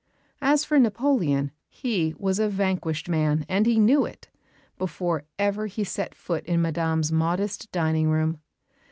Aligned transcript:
As 0.41 0.65
for 0.65 0.79
Napoleon, 0.79 1.51
he 1.69 2.15
was 2.17 2.39
a 2.39 2.49
vanquished 2.49 3.07
man 3.07 3.45
and 3.47 3.67
he 3.67 3.77
knew 3.77 4.03
it 4.03 4.29
before 4.79 5.25
ever 5.37 5.67
he 5.67 5.83
set 5.83 6.15
foot 6.15 6.43
in 6.45 6.59
Madame's 6.59 7.11
modest 7.11 7.71
dining 7.71 8.09
room. 8.09 8.39